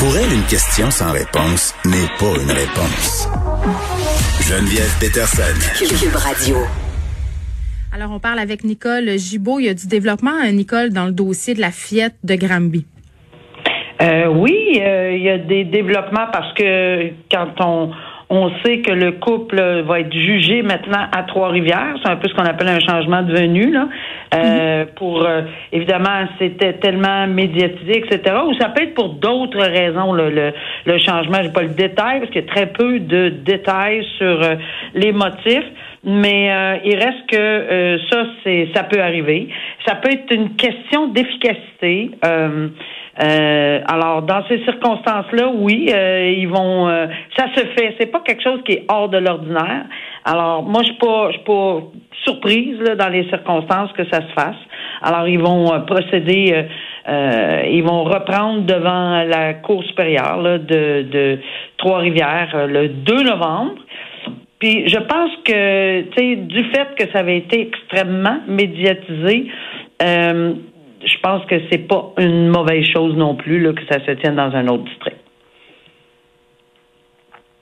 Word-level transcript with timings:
Pour 0.00 0.16
elle, 0.16 0.32
une 0.32 0.46
question 0.48 0.90
sans 0.90 1.12
réponse 1.12 1.74
n'est 1.84 2.08
pas 2.18 2.32
une 2.40 2.50
réponse. 2.50 3.28
Geneviève 4.48 4.96
Peterson. 4.98 5.52
Cube 5.76 6.16
Radio. 6.16 6.56
Alors, 7.94 8.10
on 8.10 8.18
parle 8.18 8.38
avec 8.38 8.64
Nicole 8.64 9.18
Gibault. 9.18 9.60
Il 9.60 9.66
y 9.66 9.68
a 9.68 9.74
du 9.74 9.86
développement, 9.88 10.40
euh, 10.42 10.52
Nicole, 10.52 10.88
dans 10.88 11.04
le 11.04 11.12
dossier 11.12 11.52
de 11.52 11.60
la 11.60 11.70
fillette 11.70 12.14
de 12.24 12.34
Granby. 12.34 12.86
Euh, 14.00 14.28
oui, 14.28 14.80
euh, 14.80 15.12
il 15.14 15.22
y 15.22 15.28
a 15.28 15.36
des 15.36 15.64
développements 15.64 16.28
parce 16.32 16.54
que 16.54 17.10
quand 17.30 17.52
on 17.60 17.90
on 18.30 18.48
sait 18.64 18.80
que 18.80 18.92
le 18.92 19.12
couple 19.12 19.60
va 19.82 20.00
être 20.00 20.12
jugé 20.12 20.62
maintenant 20.62 21.04
à 21.10 21.24
Trois-Rivières. 21.24 21.96
C'est 22.00 22.10
un 22.10 22.16
peu 22.16 22.28
ce 22.28 22.34
qu'on 22.34 22.44
appelle 22.44 22.68
un 22.68 22.78
changement 22.78 23.22
de 23.22 23.32
venue, 23.32 23.72
là. 23.72 23.88
Euh, 24.32 24.84
Pour 24.96 25.26
évidemment, 25.72 26.26
c'était 26.38 26.74
tellement 26.74 27.26
médiatisé, 27.26 27.98
etc. 27.98 28.36
Ou 28.46 28.54
ça 28.54 28.68
peut 28.68 28.84
être 28.84 28.94
pour 28.94 29.14
d'autres 29.14 29.60
raisons 29.60 30.12
le, 30.12 30.30
le, 30.30 30.52
le 30.86 30.98
changement. 30.98 31.42
Je 31.42 31.48
pas 31.48 31.62
le 31.62 31.68
détail 31.68 32.20
parce 32.20 32.30
qu'il 32.30 32.42
y 32.42 32.48
a 32.48 32.52
très 32.52 32.66
peu 32.66 33.00
de 33.00 33.28
détails 33.30 34.06
sur 34.18 34.40
les 34.94 35.12
motifs. 35.12 35.66
Mais 36.02 36.80
il 36.84 36.94
reste 36.96 37.26
que 37.28 37.98
ça, 38.10 38.24
c'est 38.42 38.68
ça 38.74 38.84
peut 38.84 39.00
arriver. 39.00 39.48
Ça 39.86 39.96
peut 39.96 40.10
être 40.10 40.32
une 40.32 40.56
question 40.56 41.08
d'efficacité. 41.08 42.10
Euh, 43.22 43.80
alors, 43.86 44.22
dans 44.22 44.42
ces 44.48 44.62
circonstances-là, 44.64 45.50
oui, 45.54 45.90
euh, 45.92 46.32
ils 46.36 46.48
vont. 46.48 46.88
Euh, 46.88 47.06
ça 47.36 47.46
se 47.54 47.60
fait. 47.76 47.94
C'est 47.98 48.06
pas 48.06 48.20
quelque 48.20 48.42
chose 48.42 48.60
qui 48.64 48.72
est 48.72 48.84
hors 48.88 49.08
de 49.08 49.18
l'ordinaire. 49.18 49.84
Alors, 50.24 50.62
moi, 50.62 50.82
je 50.82 50.90
suis 50.90 50.98
pas, 50.98 51.30
suis 51.32 51.44
pas 51.44 51.80
surprise 52.24 52.80
là, 52.80 52.94
dans 52.94 53.08
les 53.08 53.28
circonstances 53.28 53.92
que 53.92 54.04
ça 54.10 54.20
se 54.20 54.32
fasse. 54.34 54.56
Alors, 55.02 55.26
ils 55.28 55.40
vont 55.40 55.68
procéder. 55.86 56.66
ils 57.08 57.82
vont 57.82 58.04
reprendre 58.04 58.62
devant 58.62 59.24
la 59.24 59.54
Cour 59.54 59.82
supérieure 59.84 60.40
là, 60.42 60.58
de, 60.58 61.02
de 61.10 61.38
Trois-Rivières 61.78 62.66
le 62.66 62.88
2 62.88 63.22
novembre. 63.22 63.74
Puis 64.60 64.88
je 64.88 64.98
pense 64.98 65.30
que, 65.44 66.02
tu 66.02 66.18
sais, 66.18 66.36
du 66.36 66.64
fait 66.70 66.88
que 66.98 67.10
ça 67.12 67.20
avait 67.20 67.38
été 67.38 67.62
extrêmement 67.62 68.40
médiatisé, 68.46 69.50
euh, 70.02 70.54
je 71.02 71.18
pense 71.22 71.44
que 71.46 71.56
c'est 71.70 71.88
pas 71.88 72.12
une 72.18 72.48
mauvaise 72.48 72.84
chose 72.92 73.16
non 73.16 73.34
plus 73.34 73.58
là, 73.60 73.72
que 73.72 73.82
ça 73.90 74.04
se 74.04 74.10
tienne 74.12 74.36
dans 74.36 74.54
un 74.54 74.68
autre 74.68 74.84
district. 74.84 75.16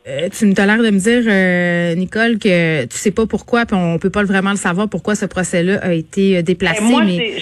Euh, 0.08 0.28
tu 0.30 0.46
me 0.46 0.54
l'air 0.54 0.78
de 0.78 0.90
me 0.90 0.98
dire, 0.98 1.22
euh, 1.26 1.94
Nicole, 1.94 2.38
que 2.38 2.86
tu 2.86 2.96
sais 2.96 3.10
pas 3.12 3.26
pourquoi, 3.26 3.66
puis 3.66 3.76
on 3.76 3.98
peut 3.98 4.10
pas 4.10 4.24
vraiment 4.24 4.50
le 4.50 4.56
savoir 4.56 4.88
pourquoi 4.88 5.14
ce 5.14 5.26
procès-là 5.26 5.78
a 5.82 5.92
été 5.92 6.42
déplacé. 6.42 6.82
Ben, 6.82 6.90
moi, 6.90 7.02
mais 7.04 7.36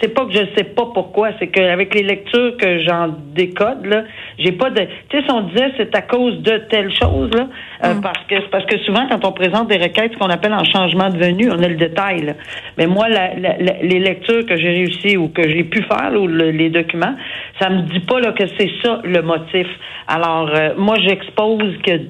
c'est 0.00 0.14
pas 0.14 0.24
que 0.26 0.32
je 0.32 0.44
sais 0.56 0.64
pas 0.64 0.86
pourquoi, 0.94 1.30
c'est 1.38 1.48
qu'avec 1.48 1.94
les 1.94 2.02
lectures 2.02 2.56
que 2.56 2.78
j'en 2.80 3.08
décode, 3.34 3.86
là, 3.86 4.04
j'ai 4.38 4.52
pas 4.52 4.70
de. 4.70 4.82
Tu 5.08 5.18
sais, 5.18 5.24
si 5.24 5.30
on 5.30 5.42
disait 5.42 5.72
c'est 5.76 5.94
à 5.94 6.02
cause 6.02 6.40
de 6.42 6.58
telle 6.70 6.92
chose, 6.94 7.30
là, 7.34 7.48
euh, 7.84 7.94
mm. 7.94 8.00
parce 8.00 8.24
que 8.28 8.48
parce 8.50 8.64
que 8.66 8.78
souvent 8.78 9.06
quand 9.08 9.24
on 9.24 9.32
présente 9.32 9.68
des 9.68 9.78
requêtes, 9.78 10.12
ce 10.12 10.18
qu'on 10.18 10.30
appelle 10.30 10.54
en 10.54 10.64
changement 10.64 11.10
de 11.10 11.18
venue, 11.18 11.50
on 11.50 11.62
a 11.62 11.68
le 11.68 11.76
détail. 11.76 12.34
Mais 12.76 12.86
moi, 12.86 13.08
la, 13.08 13.34
les 13.34 13.98
lectures 13.98 14.46
que 14.46 14.56
j'ai 14.56 14.70
réussi 14.70 15.16
ou 15.16 15.28
que 15.28 15.48
j'ai 15.48 15.64
pu 15.64 15.82
faire, 15.82 16.12
ou 16.14 16.26
les 16.26 16.70
documents, 16.70 17.14
ça 17.60 17.68
me 17.70 17.82
dit 17.82 18.00
pas 18.00 18.20
là 18.20 18.32
que 18.32 18.46
c'est 18.58 18.70
ça 18.82 19.00
le 19.04 19.22
motif. 19.22 19.66
Alors, 20.06 20.50
euh, 20.54 20.74
moi, 20.76 20.96
j'expose 21.00 21.76
que 21.84 22.00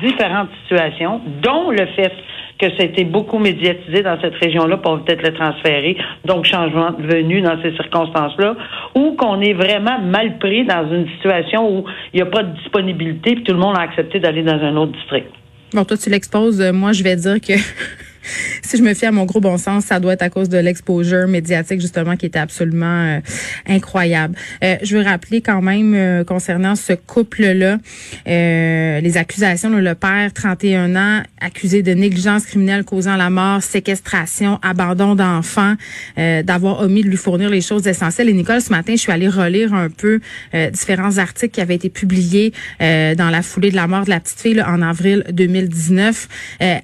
différentes 0.00 0.48
situations, 0.62 1.20
dont 1.42 1.70
le 1.70 1.86
fait 1.96 2.12
que 2.60 2.68
ça 2.76 2.82
a 2.82 2.84
été 2.84 3.04
beaucoup 3.04 3.38
médiatisé 3.38 4.02
dans 4.02 4.20
cette 4.20 4.34
région-là 4.34 4.76
pour 4.76 5.02
peut-être 5.02 5.22
le 5.22 5.34
transférer, 5.34 5.96
donc 6.24 6.44
changement 6.44 6.92
de 6.92 7.02
venue 7.06 7.40
dans 7.40 7.60
ces 7.62 7.72
circonstances-là, 7.72 8.56
ou 8.94 9.12
qu'on 9.12 9.40
est 9.40 9.54
vraiment 9.54 9.98
mal 10.00 10.38
pris 10.38 10.64
dans 10.64 10.90
une 10.92 11.08
situation 11.14 11.78
où 11.78 11.84
il 12.12 12.16
n'y 12.16 12.22
a 12.22 12.26
pas 12.26 12.42
de 12.42 12.54
disponibilité 12.56 13.34
puis 13.34 13.44
tout 13.44 13.52
le 13.52 13.58
monde 13.58 13.76
a 13.76 13.82
accepté 13.82 14.20
d'aller 14.20 14.42
dans 14.42 14.60
un 14.60 14.76
autre 14.76 14.92
district. 14.92 15.28
Bon, 15.72 15.84
toi, 15.84 15.96
tu 15.96 16.10
l'exposes. 16.10 16.60
Euh, 16.60 16.72
moi, 16.72 16.92
je 16.92 17.02
vais 17.02 17.16
dire 17.16 17.40
que 17.40 17.52
si 18.62 18.76
je 18.76 18.82
me 18.82 18.94
fie 18.94 19.06
à 19.06 19.12
mon 19.12 19.24
gros 19.24 19.40
bon 19.40 19.58
sens, 19.58 19.86
ça 19.86 20.00
doit 20.00 20.14
être 20.14 20.22
à 20.22 20.30
cause 20.30 20.48
de 20.48 20.58
l'exposure 20.58 21.28
médiatique 21.28 21.80
justement 21.80 22.16
qui 22.16 22.26
était 22.26 22.38
absolument 22.38 22.86
euh, 22.86 23.20
incroyable. 23.66 24.34
Euh, 24.62 24.76
je 24.82 24.96
veux 24.96 25.02
rappeler 25.02 25.40
quand 25.40 25.62
même 25.62 25.94
euh, 25.94 26.24
concernant 26.24 26.76
ce 26.76 26.92
couple-là, 26.92 27.78
les 28.26 29.16
accusations, 29.16 29.70
le 29.70 29.94
père, 29.94 30.32
31 30.32 30.96
ans, 30.96 31.22
accusé 31.40 31.82
de 31.82 31.92
négligence 31.92 32.44
criminelle 32.46 32.84
causant 32.84 33.16
la 33.16 33.30
mort, 33.30 33.62
séquestration, 33.62 34.58
abandon 34.62 35.14
d'enfants, 35.14 35.74
d'avoir 36.16 36.80
omis 36.80 37.02
de 37.02 37.08
lui 37.08 37.16
fournir 37.16 37.50
les 37.50 37.60
choses 37.60 37.86
essentielles. 37.86 38.28
Et 38.28 38.32
Nicole, 38.32 38.60
ce 38.60 38.70
matin, 38.70 38.92
je 38.92 39.00
suis 39.00 39.12
allée 39.12 39.28
relire 39.28 39.74
un 39.74 39.88
peu 39.88 40.20
différents 40.72 41.18
articles 41.18 41.52
qui 41.52 41.60
avaient 41.60 41.74
été 41.74 41.90
publiés 41.90 42.52
dans 42.80 43.30
la 43.30 43.42
foulée 43.42 43.70
de 43.70 43.76
la 43.76 43.86
mort 43.86 44.04
de 44.04 44.10
la 44.10 44.20
petite 44.20 44.40
fille 44.40 44.54
là, 44.54 44.70
en 44.70 44.82
avril 44.82 45.24
2019. 45.30 46.28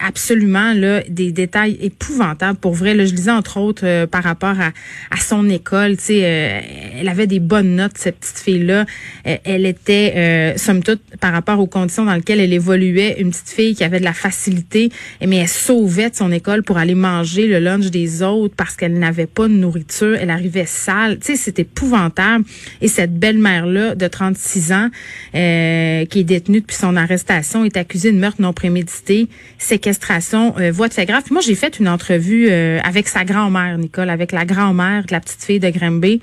absolument 0.00 0.72
là 0.72 1.02
des 1.08 1.32
détails 1.36 1.78
épouvantables. 1.80 2.58
Pour 2.58 2.74
vrai, 2.74 2.94
là, 2.94 3.04
je 3.04 3.14
lisais 3.14 3.30
entre 3.30 3.58
autres 3.58 3.84
euh, 3.84 4.06
par 4.06 4.24
rapport 4.24 4.58
à, 4.58 4.72
à 5.10 5.20
son 5.20 5.48
école. 5.48 5.96
Tu 5.96 6.04
sais, 6.04 6.20
euh, 6.24 6.60
elle 6.98 7.08
avait 7.08 7.28
des 7.28 7.38
bonnes 7.38 7.76
notes, 7.76 7.92
cette 7.96 8.18
petite 8.18 8.38
fille-là. 8.38 8.86
Euh, 9.26 9.36
elle 9.44 9.66
était, 9.66 10.54
somme 10.56 10.82
toute, 10.82 11.02
par 11.20 11.32
rapport 11.32 11.60
aux 11.60 11.66
conditions 11.66 12.04
dans 12.04 12.14
lesquelles 12.14 12.40
elle 12.40 12.52
évoluait, 12.52 13.20
une 13.20 13.30
petite 13.30 13.50
fille 13.50 13.74
qui 13.74 13.84
avait 13.84 14.00
de 14.00 14.04
la 14.04 14.14
facilité, 14.14 14.90
mais 15.24 15.36
elle 15.36 15.48
sauvait 15.48 16.10
de 16.10 16.16
son 16.16 16.32
école 16.32 16.62
pour 16.62 16.78
aller 16.78 16.94
manger 16.94 17.46
le 17.46 17.58
lunch 17.58 17.90
des 17.90 18.22
autres 18.22 18.54
parce 18.56 18.74
qu'elle 18.74 18.98
n'avait 18.98 19.26
pas 19.26 19.46
de 19.46 19.52
nourriture. 19.52 20.16
Elle 20.20 20.30
arrivait 20.30 20.66
sale. 20.66 21.18
Tu 21.18 21.26
sais, 21.26 21.36
c'est 21.36 21.58
épouvantable. 21.58 22.44
Et 22.80 22.88
cette 22.88 23.14
belle-mère-là, 23.18 23.94
de 23.94 24.08
36 24.08 24.72
ans, 24.72 24.88
qui 25.32 25.38
est 25.38 26.24
détenue 26.24 26.60
depuis 26.60 26.76
son 26.76 26.96
arrestation, 26.96 27.64
est 27.64 27.76
accusée 27.76 28.12
de 28.12 28.18
meurtre 28.18 28.40
non 28.40 28.52
prémédité, 28.52 29.28
séquestration, 29.58 30.54
voie 30.72 30.88
de 30.88 30.94
fait 30.94 31.06
grave 31.06 31.24
moi, 31.30 31.40
j'ai 31.40 31.54
fait 31.54 31.78
une 31.78 31.88
entrevue 31.88 32.48
euh, 32.50 32.78
avec 32.82 33.08
sa 33.08 33.24
grand-mère, 33.24 33.78
Nicole, 33.78 34.10
avec 34.10 34.32
la 34.32 34.44
grand-mère 34.44 35.04
de 35.04 35.12
la 35.12 35.20
petite 35.20 35.42
fille 35.42 35.60
de 35.60 35.70
Grimby, 35.70 36.20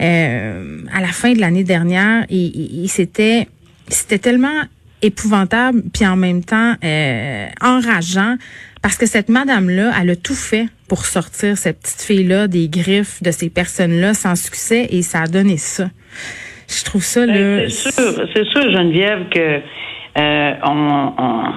euh, 0.00 0.82
à 0.94 1.00
la 1.00 1.08
fin 1.08 1.32
de 1.32 1.40
l'année 1.40 1.64
dernière. 1.64 2.24
Et, 2.30 2.86
c'était, 2.88 3.46
c'était 3.88 4.18
tellement 4.18 4.62
épouvantable, 5.02 5.82
puis 5.92 6.06
en 6.06 6.16
même 6.16 6.44
temps 6.44 6.74
euh, 6.84 7.46
enrageant, 7.60 8.36
parce 8.82 8.96
que 8.96 9.06
cette 9.06 9.28
madame-là, 9.28 9.92
elle 10.00 10.10
a 10.10 10.16
tout 10.16 10.34
fait 10.34 10.66
pour 10.88 11.04
sortir 11.04 11.56
cette 11.56 11.80
petite 11.80 12.02
fille-là 12.02 12.48
des 12.48 12.68
griffes 12.68 13.22
de 13.22 13.30
ces 13.30 13.50
personnes-là 13.50 14.14
sans 14.14 14.36
succès, 14.36 14.88
et 14.90 15.02
ça 15.02 15.22
a 15.22 15.26
donné 15.26 15.56
ça. 15.56 15.90
Je 16.68 16.84
trouve 16.84 17.02
ça 17.02 17.26
là. 17.26 17.32
Ben, 17.32 17.70
c'est 17.70 17.92
sûr, 17.92 18.28
c'est 18.34 18.44
sûr, 18.46 18.70
Geneviève, 18.70 19.28
que 19.30 19.60
on 20.62 21.12
on 21.18 21.52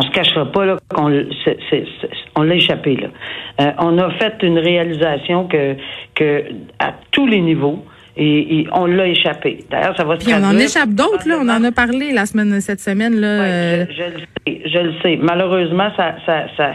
se 0.00 0.10
cachera 0.10 0.46
pas 0.46 0.66
là 0.66 0.76
qu'on 0.94 1.10
on 2.36 2.42
l'a 2.42 2.54
échappé 2.54 2.96
là. 2.96 3.08
Euh, 3.60 3.72
on 3.78 3.98
a 3.98 4.10
fait 4.12 4.42
une 4.42 4.58
réalisation 4.58 5.46
que 5.46 5.76
que 6.14 6.44
à 6.78 6.94
tous 7.10 7.26
les 7.26 7.40
niveaux 7.40 7.84
et, 8.22 8.66
on 8.72 8.86
l'a 8.86 9.08
échappé. 9.08 9.64
D'ailleurs, 9.70 9.96
ça 9.96 10.04
va 10.04 10.18
se 10.18 10.24
Puis 10.24 10.34
on 10.34 10.44
en 10.44 10.56
échappe 10.58 10.90
d'autres 10.90 11.26
là. 11.26 11.38
On 11.40 11.48
en 11.48 11.64
a 11.64 11.72
parlé 11.72 12.12
la 12.12 12.26
semaine 12.26 12.60
cette 12.60 12.80
semaine 12.80 13.18
là. 13.18 13.26
Euh. 13.26 13.86
je, 13.96 14.02
le 14.02 14.18
sais, 14.18 14.62
je 14.66 14.78
le 14.78 14.92
sais. 15.02 15.18
Malheureusement, 15.20 15.90
ça, 15.96 16.16
ça, 16.26 16.44
ça 16.56 16.72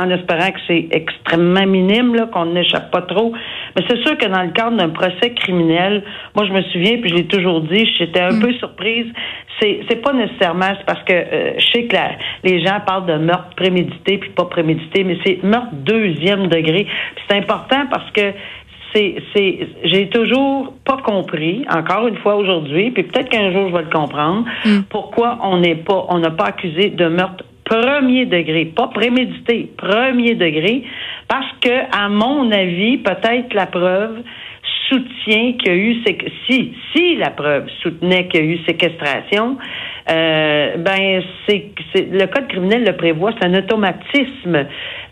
en, 0.00 0.10
espérant 0.10 0.50
que 0.50 0.60
c'est 0.66 0.88
extrêmement 0.90 1.66
minime 1.66 2.14
là, 2.14 2.26
qu'on 2.32 2.46
n'échappe 2.46 2.90
pas 2.90 3.02
trop. 3.02 3.32
Mais 3.76 3.84
c'est 3.88 3.98
sûr 4.02 4.16
que 4.16 4.26
dans 4.26 4.42
le 4.42 4.52
cadre 4.52 4.76
d'un 4.76 4.88
procès 4.88 5.34
criminel, 5.34 6.02
moi 6.34 6.46
je 6.46 6.52
me 6.52 6.62
souviens 6.62 6.98
puis 7.00 7.10
je 7.10 7.14
l'ai 7.16 7.26
toujours 7.26 7.60
dit, 7.62 7.86
j'étais 7.98 8.20
un 8.20 8.32
mm. 8.32 8.40
peu 8.40 8.52
surprise 8.54 9.06
c'est 9.60 9.80
c'est 9.88 10.02
pas 10.02 10.12
nécessairement 10.12 10.72
c'est 10.78 10.84
parce 10.84 11.02
que 11.04 11.12
euh, 11.12 11.52
je 11.58 11.66
sais 11.72 11.84
que 11.84 11.96
les 12.44 12.64
gens 12.64 12.80
parlent 12.86 13.06
de 13.06 13.16
meurtre 13.16 13.54
prémédité 13.56 14.18
puis 14.18 14.30
pas 14.30 14.44
prémédité, 14.44 15.04
mais 15.04 15.18
c'est 15.24 15.42
meurtre 15.42 15.72
deuxième 15.72 16.48
degré. 16.48 16.86
C'est 17.28 17.36
important 17.36 17.86
parce 17.90 18.10
que 18.10 18.32
c'est 18.96 19.16
c'est 19.34 19.68
j'ai 19.84 20.08
toujours 20.08 20.72
pas 20.84 20.98
compris 21.04 21.64
encore 21.70 22.08
une 22.08 22.16
fois 22.18 22.36
aujourd'hui, 22.36 22.90
puis 22.90 23.02
peut-être 23.02 23.28
qu'un 23.28 23.52
jour 23.52 23.68
je 23.68 23.76
vais 23.76 23.82
le 23.82 23.90
comprendre, 23.90 24.44
mm. 24.64 24.80
pourquoi 24.88 25.38
on 25.42 25.58
n'est 25.58 25.76
pas 25.76 26.06
on 26.08 26.18
n'a 26.18 26.30
pas 26.30 26.46
accusé 26.46 26.90
de 26.90 27.06
meurtre 27.06 27.44
premier 27.64 28.26
degré, 28.26 28.64
pas 28.66 28.88
prémédité, 28.88 29.70
premier 29.76 30.34
degré, 30.34 30.84
parce 31.28 31.50
que 31.60 31.96
à 31.96 32.08
mon 32.08 32.50
avis, 32.52 32.98
peut-être 32.98 33.52
la 33.54 33.66
preuve 33.66 34.22
soutient 34.88 35.52
qu'il 35.54 35.66
y 35.66 35.70
a 35.70 35.74
eu 35.74 35.96
si 36.48 36.72
si 36.94 37.16
la 37.16 37.30
preuve 37.30 37.68
soutenait 37.82 38.28
qu'il 38.28 38.44
y 38.44 38.48
a 38.48 38.52
eu 38.52 38.58
séquestration, 38.66 39.58
euh, 40.08 40.76
ben 40.78 41.22
c'est 41.48 41.72
le 41.94 42.26
code 42.26 42.48
criminel 42.48 42.84
le 42.84 42.96
prévoit, 42.96 43.32
c'est 43.38 43.46
un 43.46 43.54
automatisme 43.54 44.66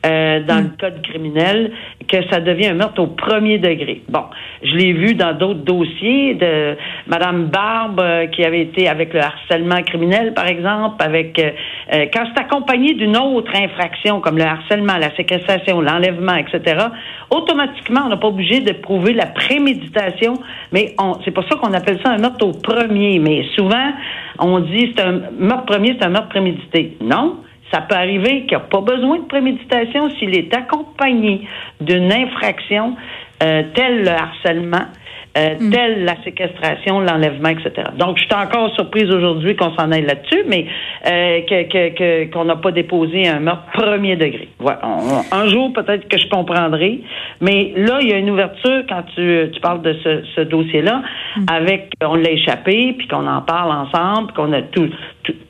euh, 0.07 0.41
dans 0.41 0.59
le 0.63 0.71
code 0.79 1.03
criminel 1.03 1.73
que 2.07 2.19
ça 2.31 2.41
devient 2.41 2.67
un 2.67 2.75
meurtre 2.75 3.01
au 3.01 3.07
premier 3.07 3.59
degré. 3.59 4.03
Bon, 4.09 4.25
je 4.63 4.75
l'ai 4.75 4.93
vu 4.93 5.15
dans 5.15 5.33
d'autres 5.33 5.65
dossiers 5.65 6.35
de 6.35 6.77
Madame 7.07 7.47
Barbe 7.47 8.01
euh, 8.01 8.27
qui 8.27 8.45
avait 8.45 8.61
été 8.61 8.87
avec 8.87 9.15
le 9.15 9.21
harcèlement 9.21 9.83
criminel, 9.83 10.35
par 10.35 10.47
exemple, 10.47 11.03
avec 11.03 11.39
euh, 11.39 12.07
quand 12.13 12.25
c'est 12.35 12.41
accompagné 12.43 12.93
d'une 12.95 13.17
autre 13.17 13.53
infraction 13.55 14.21
comme 14.21 14.37
le 14.37 14.45
harcèlement, 14.45 14.99
la 14.99 15.15
séquestration, 15.17 15.81
l'enlèvement, 15.81 16.35
etc. 16.35 16.87
Automatiquement, 17.31 18.03
on 18.05 18.11
n'a 18.11 18.19
pas 18.19 18.29
obligé 18.29 18.61
de 18.61 18.73
prouver 18.73 19.15
la 19.15 19.27
préméditation, 19.27 20.35
mais 20.73 20.95
c'est 21.25 21.31
pour 21.31 21.45
ça 21.49 21.57
qu'on 21.57 21.73
appelle 21.73 21.99
ça 22.05 22.11
un 22.11 22.19
meurtre 22.19 22.47
au 22.47 22.53
premier. 22.53 23.19
Mais 23.19 23.45
souvent, 23.57 23.93
on 24.39 24.61
dit 24.61 24.84
c'est 24.95 25.03
un 25.03 25.21
meurtre 25.39 25.67
premier, 25.67 25.97
c'est 25.99 26.07
un 26.07 26.11
meurtre 26.11 26.29
prémédité. 26.29 26.97
Non. 27.01 27.41
Ça 27.73 27.81
peut 27.81 27.95
arriver 27.95 28.41
qu'il 28.43 28.51
n'y 28.51 28.55
a 28.57 28.61
pas 28.61 28.81
besoin 28.81 29.19
de 29.19 29.25
préméditation 29.25 30.11
s'il 30.11 30.37
est 30.37 30.55
accompagné 30.55 31.49
d'une 31.81 32.13
infraction 32.13 32.95
euh, 33.43 33.63
telle 33.75 34.03
le 34.03 34.11
harcèlement, 34.11 34.87
euh, 35.37 35.57
mm. 35.59 35.71
telle 35.71 36.05
la 36.05 36.15
séquestration, 36.23 37.01
l'enlèvement, 37.01 37.49
etc. 37.49 37.89
Donc, 37.99 38.19
je 38.19 38.25
suis 38.25 38.35
encore 38.35 38.73
surprise 38.75 39.11
aujourd'hui 39.11 39.57
qu'on 39.57 39.75
s'en 39.75 39.91
aille 39.91 40.07
là-dessus, 40.07 40.45
mais 40.47 40.67
euh, 41.07 41.41
que, 41.43 42.31
qu'on 42.31 42.45
n'a 42.45 42.57
pas 42.57 42.71
déposé 42.71 43.27
un 43.27 43.41
meurtre 43.41 43.65
premier 43.73 44.15
degré. 44.15 44.49
Voilà. 44.61 44.81
un 45.33 45.49
jour, 45.49 45.73
peut-être 45.73 46.09
que 46.09 46.19
je 46.19 46.29
comprendrai, 46.29 47.01
mais 47.41 47.73
là, 47.77 47.99
il 48.01 48.09
y 48.09 48.13
a 48.13 48.19
une 48.19 48.31
ouverture 48.31 48.85
quand 48.89 49.03
tu, 49.15 49.51
tu 49.53 49.61
parles 49.61 49.83
de 49.83 49.95
ce, 50.05 50.23
ce 50.37 50.41
dossier-là, 50.43 51.03
mm. 51.37 51.47
avec 51.53 51.91
on 52.05 52.15
l'a 52.15 52.31
échappé, 52.31 52.95
puis 52.97 53.09
qu'on 53.09 53.27
en 53.27 53.43
parle 53.43 53.73
ensemble, 53.73 54.33
qu'on 54.33 54.53
a 54.53 54.63
tout, 54.63 54.89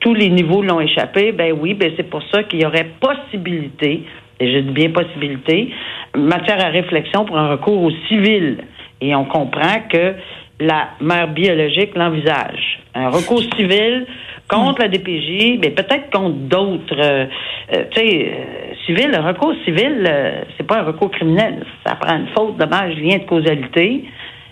tous 0.00 0.14
les 0.14 0.30
niveaux 0.30 0.62
l'ont 0.62 0.80
échappé. 0.80 1.32
Ben 1.32 1.52
oui, 1.60 1.74
ben 1.74 1.92
c'est 1.96 2.08
pour 2.08 2.22
ça 2.32 2.42
qu'il 2.44 2.62
y 2.62 2.66
aurait 2.66 2.88
possibilité, 3.00 4.02
et 4.40 4.52
je 4.52 4.58
dis 4.60 4.72
bien 4.72 4.90
possibilité, 4.90 5.70
matière 6.16 6.64
à 6.64 6.68
réflexion 6.68 7.24
pour 7.24 7.38
un 7.38 7.48
recours 7.48 7.82
au 7.82 7.90
civil. 8.08 8.58
Et 9.00 9.14
on 9.14 9.24
comprend 9.24 9.80
que 9.90 10.14
la 10.60 10.90
mère 11.00 11.28
biologique 11.28 11.94
l'envisage. 11.94 12.80
Un 12.94 13.08
recours 13.08 13.42
civil 13.56 14.06
contre 14.48 14.82
la 14.82 14.88
DPJ, 14.88 15.58
mais 15.60 15.70
peut-être 15.70 16.10
contre 16.10 16.36
d'autres. 16.36 16.96
Euh, 16.98 17.26
euh, 17.72 17.84
tu 17.90 18.00
sais, 18.00 18.28
euh, 18.28 18.74
civil, 18.86 19.14
un 19.14 19.22
recours 19.22 19.54
civil, 19.64 20.10
c'est 20.56 20.66
pas 20.66 20.80
un 20.80 20.84
recours 20.84 21.10
criminel. 21.10 21.64
Ça 21.84 21.96
prend 21.96 22.16
une 22.16 22.28
faute, 22.28 22.56
dommage, 22.56 22.96
lien 22.96 23.18
de 23.18 23.24
causalité. 23.24 24.04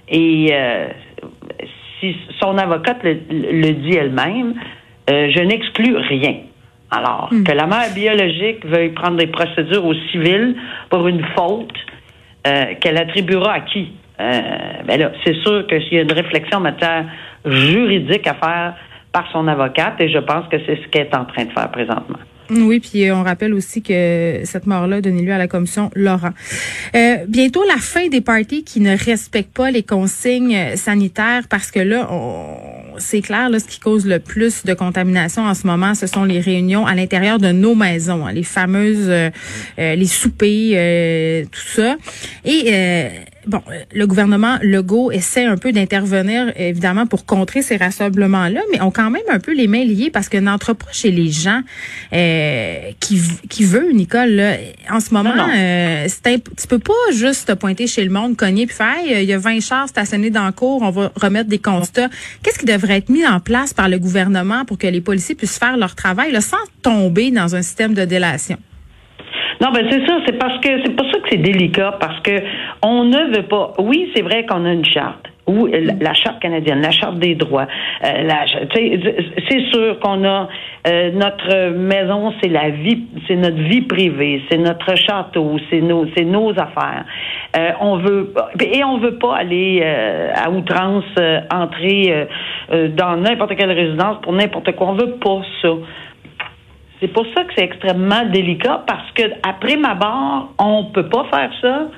Et 0.09 0.53
si 2.01 2.17
son 2.41 2.59
avocate 2.59 3.03
le, 3.03 3.71
dit 3.73 3.97
elle-même, 3.97 4.55
je 5.09 5.41
n'exclus 5.41 5.97
rien. 5.97 6.37
Alors, 6.91 7.29
hmm. 7.31 7.45
que 7.45 7.53
la 7.53 7.67
mère 7.67 7.95
biologique 7.95 8.67
veuille 8.67 8.91
prendre 8.91 9.17
des 9.17 9.29
procédures 9.29 9.87
au 9.87 9.95
civil 10.11 10.57
pour 10.91 11.07
une 11.09 11.25
faute 11.37 11.73
qu'elle 12.81 12.99
attribuera 12.99 13.53
à 13.53 13.61
qui? 13.61 13.93
Euh, 14.21 14.41
ben 14.87 15.01
là, 15.01 15.13
c'est 15.25 15.35
sûr 15.43 15.67
que 15.67 15.81
s'il 15.81 15.95
y 15.95 15.99
a 15.99 16.03
une 16.03 16.13
réflexion 16.13 16.59
en 16.59 16.63
matière 16.63 17.07
juridique 17.45 18.27
à 18.27 18.35
faire 18.35 18.75
par 19.13 19.31
son 19.31 19.47
avocate, 19.49 20.01
et 20.01 20.09
je 20.09 20.19
pense 20.19 20.49
que 20.49 20.57
c'est 20.67 20.77
ce 20.77 20.89
qu'elle 20.89 21.07
est 21.07 21.15
en 21.15 21.25
train 21.25 21.45
de 21.45 21.53
faire 21.53 21.71
présentement. 21.71 22.19
Oui, 22.51 22.81
puis 22.81 23.11
on 23.11 23.23
rappelle 23.23 23.55
aussi 23.55 23.83
que 23.83 24.41
cette 24.45 24.67
mort-là 24.67 25.01
donné 25.01 25.23
lieu 25.23 25.33
à 25.33 25.39
la 25.39 25.49
commission 25.49 25.91
Laurent. 25.95 26.33
Euh, 26.95 27.17
bientôt 27.27 27.63
la 27.67 27.79
fin 27.79 28.09
des 28.09 28.21
parties 28.21 28.63
qui 28.65 28.81
ne 28.81 28.97
respectent 28.97 29.55
pas 29.55 29.71
les 29.71 29.83
consignes 29.83 30.77
sanitaires 30.77 31.45
parce 31.49 31.71
que 31.71 31.81
là, 31.81 32.09
c'est 32.99 33.23
clair, 33.23 33.49
là, 33.49 33.59
ce 33.59 33.67
qui 33.67 33.81
cause 33.81 34.07
le 34.07 34.19
plus 34.19 34.65
de 34.65 34.75
contamination 34.75 35.43
en 35.43 35.55
ce 35.55 35.67
moment, 35.67 35.95
ce 35.95 36.07
sont 36.07 36.25
les 36.25 36.41
réunions 36.41 36.87
à 36.87 36.95
l'intérieur 36.95 37.39
de 37.39 37.53
nos 37.53 37.75
maisons, 37.75 38.27
hein, 38.27 38.33
les 38.33 38.43
fameuses, 38.43 39.09
euh, 39.09 39.31
les 39.79 40.07
soupers, 40.07 41.47
tout 41.51 41.81
ça. 41.81 41.97
Et 42.45 43.09
bon, 43.47 43.63
euh, 43.71 43.83
le 43.93 44.07
gouvernement 44.07 44.59
Legault 44.63 45.11
essaie 45.11 45.45
un 45.45 45.57
peu 45.57 45.73
d'intervenir, 45.73 46.53
évidemment, 46.57 47.07
pour 47.07 47.25
contrer 47.25 47.63
ces 47.63 47.77
rassemblements-là, 47.77 48.61
mais 48.73 48.81
ont 48.81 48.91
quand 48.91 49.11
même 49.11 49.23
un 49.31 49.39
peu 49.39 49.53
les 49.53 49.67
mains 49.67 49.85
liées 49.85 50.11
parce 50.11 50.29
que 50.29 50.39
n'entre 50.39 50.73
pas 50.73 50.87
chez 50.93 51.11
les 51.11 51.31
gens 51.31 51.61
euh, 52.13 52.91
qui, 53.01 53.21
qui 53.49 53.65
veut, 53.65 53.91
Nicole, 53.93 54.31
là, 54.31 54.57
en 54.91 55.01
ce 55.01 55.13
moment, 55.13 55.35
euh, 55.55 56.07
tu 56.25 56.67
peux 56.69 56.79
pas 56.79 56.93
juste 57.13 57.49
te 57.49 57.53
pointer 57.53 57.87
chez 57.87 58.05
le 58.05 58.11
monde, 58.11 58.37
cogner 58.37 58.67
puis 58.67 58.77
faire, 58.77 58.97
il 59.05 59.25
y 59.25 59.33
a 59.33 59.39
20 59.39 59.61
chars 59.61 59.89
stationnés 59.89 60.31
dans 60.31 60.47
le 60.47 60.53
cours, 60.53 60.83
on 60.83 60.91
va 60.91 61.13
remettre 61.17 61.49
des 61.49 61.59
constats. 61.59 62.09
Qu'est-ce 62.43 62.59
qui 62.59 62.67
devrait 62.67 62.99
être 62.99 63.09
mis 63.09 63.27
en 63.27 63.41
place 63.41 63.75
par 63.75 63.89
le 63.89 63.99
gouvernement 63.99 64.65
pour 64.65 64.79
que 64.79 64.87
les 64.87 65.01
policiers 65.01 65.35
puissent 65.35 65.59
faire 65.59 65.77
leur 65.77 65.95
travail 65.95 66.33
là, 66.33 66.41
sans 66.41 66.57
tomber 66.83 67.31
dans 67.31 67.55
un 67.55 67.63
système 67.63 67.95
de 67.95 68.05
délation? 68.05 68.59
Non, 69.63 69.71
ben 69.71 69.87
c'est 69.89 70.05
ça. 70.07 70.19
C'est 70.27 70.39
parce 70.39 70.59
que 70.59 70.83
c'est 70.85 70.97
pour 70.97 71.07
ça 71.07 71.21
que 71.21 71.29
c'est 71.31 71.37
délicat 71.37 71.97
parce 72.01 72.19
que 72.21 72.33
on 72.83 73.05
ne 73.05 73.37
veut 73.37 73.45
pas. 73.45 73.73
Oui, 73.79 74.11
c'est 74.15 74.23
vrai 74.23 74.45
qu'on 74.45 74.65
a 74.65 74.73
une 74.73 74.85
charte. 74.85 75.29
ou 75.47 75.67
la, 75.67 76.15
charte 76.15 76.41
canadienne, 76.41 76.81
la 76.81 76.91
charte 76.91 77.19
des 77.19 77.35
droits. 77.35 77.67
Euh, 78.05 78.29
c'est 78.75 79.61
sûr 79.73 79.99
qu'on 80.01 80.25
a 80.25 80.49
euh, 80.87 81.11
notre 81.13 81.71
maison, 81.71 82.33
c'est 82.41 82.49
la 82.49 82.71
vie, 82.71 83.05
c'est 83.27 83.37
notre 83.37 83.61
vie 83.61 83.83
privée, 83.83 84.43
c'est 84.51 84.59
notre 84.59 84.97
château, 84.97 85.59
c'est 85.71 85.81
nos, 85.81 86.07
c'est 86.17 86.25
nos 86.25 86.51
affaires. 86.51 87.05
Euh, 87.57 87.71
on 87.81 87.99
veut 87.99 88.33
et 88.61 88.83
on 88.85 88.99
veut 88.99 89.19
pas 89.19 89.37
aller 89.37 89.81
euh, 89.83 90.33
à 90.35 90.51
outrance 90.51 91.05
entrer 91.53 92.27
dans 92.71 93.17
n'importe 93.17 93.57
quelle 93.57 93.73
résidence 93.73 94.21
pour 94.23 94.33
n'importe 94.33 94.73
quoi. 94.77 94.89
On 94.89 94.95
veut 94.95 95.17
pas 95.17 95.43
ça. 95.61 95.71
C'est 97.03 97.09
pour 97.09 97.27
ça 97.35 97.43
que 97.43 97.53
c'est 97.57 97.65
extrêmement 97.65 98.27
délicat 98.27 98.85
parce 98.87 99.11
que 99.17 99.25
après 99.43 99.77
ma 99.77 99.95
barre, 99.97 100.51
on 100.57 100.85
peut 100.85 101.09
pas 101.09 101.25
faire 101.33 101.51
ça. 101.61 101.89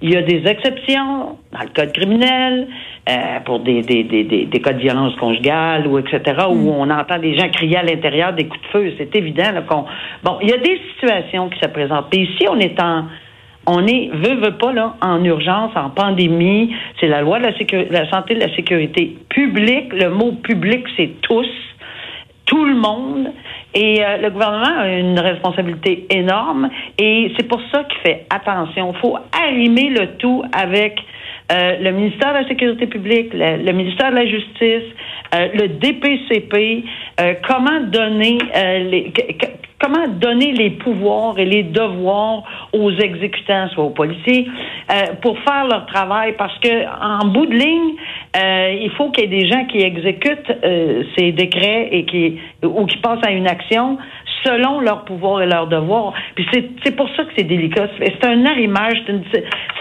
Il 0.00 0.12
y 0.12 0.16
a 0.16 0.22
des 0.22 0.46
exceptions 0.46 1.36
dans 1.52 1.60
le 1.62 1.68
code 1.74 1.92
criminel 1.92 2.68
euh, 3.08 3.40
pour 3.44 3.58
des, 3.58 3.82
des, 3.82 4.04
des, 4.04 4.22
des, 4.22 4.60
cas 4.60 4.72
de 4.72 4.78
violence 4.78 5.16
conjugale 5.16 5.88
ou 5.88 5.98
etc. 5.98 6.46
où 6.48 6.54
mm. 6.54 6.68
on 6.68 6.90
entend 6.90 7.18
des 7.18 7.36
gens 7.36 7.48
crier 7.48 7.78
à 7.78 7.82
l'intérieur 7.82 8.34
des 8.34 8.46
coups 8.46 8.62
de 8.62 8.68
feu. 8.68 8.92
C'est 8.98 9.16
évident 9.16 9.50
qu'on. 9.68 9.84
Bon, 10.22 10.38
il 10.42 10.50
y 10.50 10.52
a 10.52 10.58
des 10.58 10.80
situations 10.92 11.48
qui 11.48 11.58
se 11.58 11.68
présentent. 11.68 12.14
Et 12.14 12.20
ici, 12.20 12.46
on 12.48 12.60
est 12.60 12.80
en 12.80 13.06
on 13.66 13.84
est, 13.86 14.10
veut, 14.12 14.36
veut 14.36 14.58
pas, 14.58 14.72
là, 14.72 14.94
en 15.00 15.24
urgence, 15.24 15.70
en 15.76 15.90
pandémie. 15.90 16.74
C'est 17.00 17.06
la 17.08 17.20
loi 17.20 17.38
de 17.38 17.46
la, 17.46 17.56
sécurité, 17.58 17.92
la 17.92 18.08
santé 18.10 18.34
de 18.34 18.40
la 18.40 18.54
sécurité 18.54 19.16
publique. 19.28 19.92
Le 19.92 20.10
mot 20.10 20.32
public, 20.32 20.84
c'est 20.96 21.20
tous 21.22 21.46
tout 22.52 22.64
le 22.64 22.74
monde. 22.74 23.32
Et 23.74 24.04
euh, 24.04 24.18
le 24.18 24.30
gouvernement 24.30 24.80
a 24.80 24.88
une 24.88 25.18
responsabilité 25.18 26.06
énorme. 26.10 26.68
Et 26.98 27.32
c'est 27.36 27.48
pour 27.48 27.60
ça 27.72 27.84
qu'il 27.84 27.98
fait 27.98 28.26
attention. 28.30 28.92
Il 28.94 29.00
faut 29.00 29.16
arrimer 29.32 29.88
le 29.90 30.16
tout 30.18 30.42
avec 30.52 31.00
euh, 31.52 31.76
le 31.80 31.90
ministère 31.92 32.32
de 32.32 32.38
la 32.38 32.48
Sécurité 32.48 32.86
publique, 32.86 33.32
le, 33.34 33.72
ministère 33.72 34.10
de 34.10 34.16
la 34.16 34.26
Justice, 34.26 34.88
euh, 35.34 35.48
le 35.54 35.68
DPCP, 35.68 36.84
comment 37.46 37.80
donner 37.82 38.38
les 38.90 39.12
comment 39.78 40.06
donner 40.06 40.52
les 40.52 40.70
pouvoirs 40.70 41.36
et 41.38 41.44
les 41.44 41.64
devoirs 41.64 42.44
aux 42.72 42.90
exécutants, 42.92 43.68
soit 43.70 43.84
aux 43.84 43.90
policiers, 43.90 44.46
pour 45.20 45.36
faire 45.40 45.66
leur 45.66 45.86
travail, 45.86 46.34
parce 46.38 46.56
que 46.60 46.68
en 47.02 47.26
bout 47.26 47.46
de 47.46 47.54
ligne, 47.54 47.94
il 48.80 48.90
faut 48.96 49.10
qu'il 49.10 49.24
y 49.24 49.26
ait 49.26 49.40
des 49.40 49.48
gens 49.48 49.64
qui 49.66 49.78
exécutent 49.78 50.52
ces 51.16 51.32
décrets 51.32 51.88
et 51.90 52.04
qui 52.04 52.38
ou 52.62 52.86
qui 52.86 52.96
passent 52.98 53.26
à 53.26 53.32
une 53.32 53.48
action 53.48 53.98
selon 54.44 54.80
leurs 54.80 55.04
pouvoirs 55.04 55.42
et 55.42 55.46
leurs 55.46 55.66
devoirs. 55.66 56.12
Puis 56.34 56.46
c'est 56.52 56.96
pour 56.96 57.08
ça 57.16 57.24
que 57.24 57.30
c'est 57.36 57.44
délicat. 57.44 57.88
C'est 57.98 58.24
un 58.24 58.44
arrimage, 58.46 59.02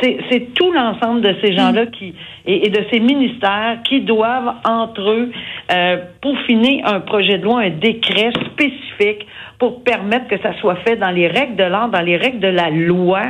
c'est 0.01 0.53
tout 0.53 0.71
l'ensemble 0.71 1.21
de 1.21 1.35
ces 1.43 1.55
gens-là 1.55 1.85
qui 1.87 2.13
et, 2.45 2.69
de 2.69 2.85
ces 2.91 2.99
ministères 2.99 3.77
qui 3.87 4.01
doivent 4.01 4.55
entre 4.65 5.09
eux 5.09 5.31
euh, 5.71 5.97
peaufiner 6.21 6.81
un 6.83 6.99
projet 6.99 7.37
de 7.37 7.43
loi, 7.43 7.61
un 7.61 7.69
décret 7.69 8.31
spécifique 8.51 9.27
pour 9.59 9.83
permettre 9.83 10.27
que 10.27 10.41
ça 10.41 10.57
soit 10.59 10.77
fait 10.87 10.95
dans 10.95 11.11
les 11.11 11.27
règles 11.27 11.55
de 11.55 11.63
l'ordre, 11.63 11.91
dans 11.91 12.03
les 12.03 12.17
règles 12.17 12.39
de 12.39 12.47
la 12.47 12.71
loi, 12.71 13.21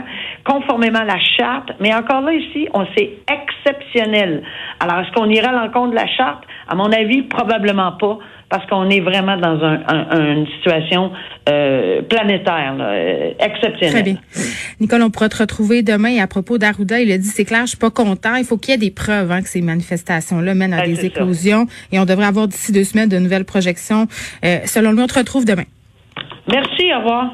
conformément 0.46 1.00
à 1.00 1.06
la 1.06 1.20
charte. 1.20 1.74
Mais 1.82 1.94
encore 1.94 2.22
là, 2.22 2.34
ici, 2.34 2.70
on 2.74 2.86
sait 2.98 3.18
exceptionnel. 3.30 4.42
Alors, 4.80 5.00
est-ce 5.00 5.12
qu'on 5.12 5.30
ira 5.30 5.50
à 5.50 5.66
l'encontre 5.66 5.92
de 5.92 5.96
la 5.96 6.08
charte? 6.08 6.44
À 6.72 6.76
mon 6.76 6.90
avis, 6.90 7.24
probablement 7.24 7.92
pas 7.92 8.18
parce 8.50 8.66
qu'on 8.68 8.90
est 8.90 9.02
vraiment 9.02 9.36
dans 9.36 9.60
une 10.14 10.48
situation 10.56 11.12
euh, 11.50 12.02
planétaire, 12.02 12.76
euh, 12.80 13.32
exceptionnelle. 13.40 13.92
Très 13.92 14.04
bien. 14.04 14.16
Nicole, 14.80 15.02
on 15.04 15.10
pourra 15.10 15.28
te 15.28 15.38
retrouver 15.38 15.84
demain 15.84 16.22
à 16.22 16.28
propos 16.28 16.58
d'Arruda. 16.58 17.02
Il 17.02 17.12
a 17.12 17.18
dit, 17.18 17.28
c'est 17.28 17.44
clair, 17.44 17.62
je 17.64 17.72
suis 17.72 17.78
pas 17.78 17.90
content. 17.92 18.36
Il 18.36 18.46
faut 18.46 18.58
qu'il 18.58 18.72
y 18.72 18.76
ait 18.76 18.78
des 18.78 18.92
preuves 18.92 19.32
hein, 19.34 19.42
que 19.42 19.50
ces 19.50 19.62
manifestations-là 19.62 20.54
mènent 20.54 20.74
à 20.74 20.86
des 20.86 21.06
éclosions. 21.06 21.66
Et 21.92 22.00
on 22.00 22.06
devrait 22.06 22.28
avoir 22.28 22.48
d'ici 22.48 22.72
deux 22.72 22.86
semaines 22.86 23.10
de 23.10 23.20
nouvelles 23.20 23.46
projections. 23.46 24.08
Euh, 24.46 24.60
selon 24.66 24.94
lui, 24.94 25.02
on 25.02 25.08
te 25.08 25.20
retrouve 25.20 25.44
demain. 25.44 25.66
Merci, 26.48 26.94
au 26.94 27.00
revoir. 27.00 27.32